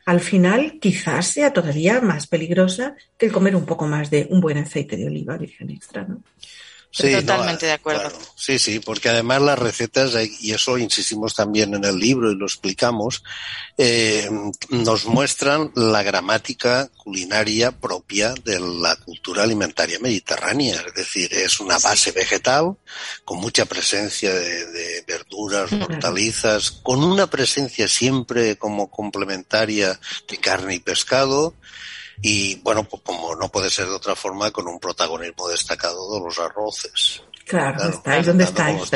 [0.07, 4.41] al final quizás sea todavía más peligrosa que el comer un poco más de un
[4.41, 6.23] buen aceite de oliva virgen extra, ¿no?
[6.97, 8.03] Totalmente de acuerdo.
[8.03, 8.19] claro.
[8.37, 12.37] Sí, sí, porque además las recetas, eh, y eso insistimos también en el libro y
[12.37, 13.23] lo explicamos,
[13.77, 14.31] eh,
[14.69, 20.85] nos muestran la gramática culinaria propia de la cultura alimentaria mediterránea.
[20.87, 22.77] Es decir, es una base vegetal
[23.25, 25.85] con mucha presencia de, de verduras, Ujú.
[25.85, 31.55] hortalizas, con una presencia siempre como complementaria de carne y pescado.
[32.23, 36.21] Y bueno, pues como no puede ser de otra forma, con un protagonismo destacado de
[36.25, 37.23] los arroces.
[37.47, 38.91] Claro, Claro, estáis donde estáis.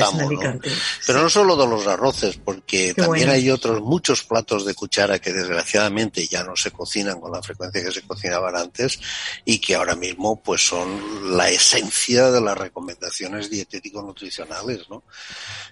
[1.06, 3.32] Pero no solo de los arroces, porque Qué también bueno.
[3.32, 7.84] hay otros muchos platos de cuchara que desgraciadamente ya no se cocinan con la frecuencia
[7.84, 8.98] que se cocinaban antes
[9.44, 15.02] y que ahora mismo pues son la esencia de las recomendaciones dietético-nutricionales, ¿no?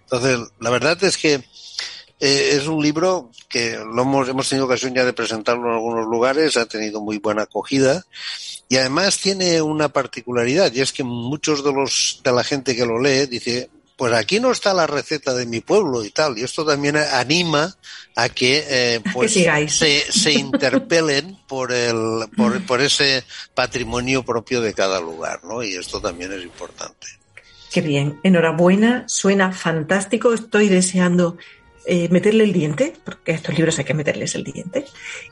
[0.02, 1.42] Entonces, la verdad es que
[2.18, 6.06] eh, es un libro que lo hemos, hemos tenido ocasión ya de presentarlo en algunos
[6.06, 8.04] lugares, ha tenido muy buena acogida
[8.68, 12.86] y además tiene una particularidad y es que muchos de los de la gente que
[12.86, 16.42] lo lee dice pues aquí no está la receta de mi pueblo y tal y
[16.42, 17.74] esto también anima
[18.14, 24.74] a que eh, pues se, se interpelen por el por, por ese patrimonio propio de
[24.74, 27.06] cada lugar no y esto también es importante.
[27.72, 30.32] Qué bien, enhorabuena, suena fantástico.
[30.32, 31.36] Estoy deseando
[31.88, 34.86] eh, meterle el diente, porque a estos libros hay que meterles el diente.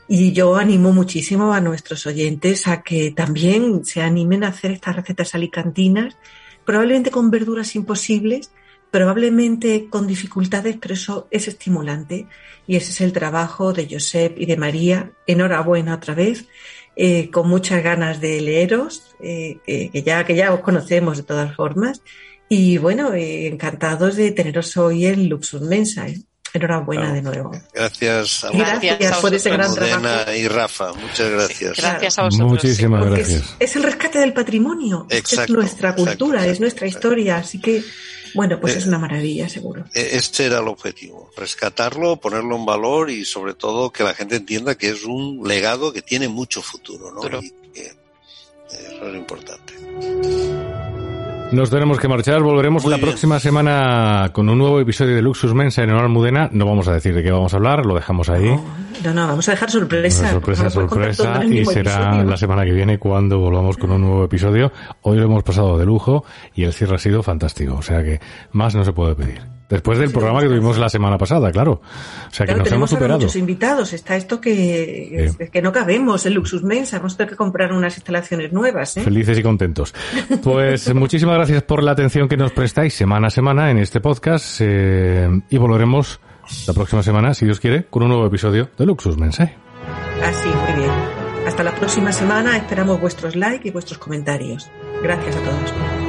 [0.07, 4.95] Y yo animo muchísimo a nuestros oyentes a que también se animen a hacer estas
[4.95, 6.15] recetas alicantinas,
[6.63, 8.51] probablemente con verduras imposibles,
[8.89, 12.27] probablemente con dificultades, pero eso es estimulante.
[12.67, 15.11] Y ese es el trabajo de Josep y de María.
[15.27, 16.47] Enhorabuena otra vez.
[16.95, 21.53] Eh, con muchas ganas de leeros, eh, que, ya, que ya os conocemos de todas
[21.53, 22.01] formas.
[22.47, 26.07] Y bueno, encantados de teneros hoy en Luxus Mensa.
[26.55, 27.51] Enhorabuena de nuevo.
[27.73, 30.31] Gracias a Gracias, por ese gran trabajo.
[30.31, 31.77] y Rafa, muchas gracias.
[31.77, 32.49] Gracias a vosotros.
[32.51, 33.55] Muchísimas gracias.
[33.59, 37.83] Es, el rescate del patrimonio, es nuestra cultura, es nuestra historia, así que
[38.35, 39.85] bueno, pues es una maravilla, seguro.
[39.93, 44.75] Este era el objetivo, rescatarlo, ponerlo en valor y sobre todo que la gente entienda
[44.75, 47.21] que es un legado que tiene mucho futuro, ¿no?
[47.39, 47.93] Y que
[48.71, 49.73] eso es importante.
[51.55, 52.43] Nos tenemos que marchar.
[52.43, 56.49] Volveremos la próxima semana con un nuevo episodio de Luxus Mensa en Almudena.
[56.51, 58.53] No vamos a decir de qué vamos a hablar, lo dejamos ahí.
[59.05, 60.31] No, no, vamos a dejar sorpresa.
[60.31, 61.45] sorpresa, sorpresa.
[61.45, 64.73] Y será la semana que viene cuando volvamos con un nuevo episodio.
[65.03, 67.75] Hoy lo hemos pasado de lujo y el cierre ha sido fantástico.
[67.75, 68.19] O sea que
[68.51, 69.54] más no se puede pedir.
[69.69, 71.81] Después del programa que tuvimos la semana pasada, claro.
[72.27, 73.19] O sea que nos hemos superado.
[73.19, 73.93] muchos invitados.
[73.93, 76.97] Está esto que, que no cabemos, el Luxus Mensa.
[76.97, 78.97] Vamos a tener que comprar unas instalaciones nuevas.
[78.97, 79.01] ¿eh?
[79.01, 79.93] Felices y contentos.
[80.43, 84.61] Pues muchísimas gracias por la atención que nos prestáis semana a semana en este podcast.
[84.61, 86.19] Eh, y volveremos
[86.67, 89.51] la próxima semana, si Dios quiere, con un nuevo episodio de Luxus Mensa.
[90.23, 90.91] Así, muy bien.
[91.47, 92.57] Hasta la próxima semana.
[92.57, 94.69] Esperamos vuestros likes y vuestros comentarios.
[95.01, 96.04] Gracias a todos.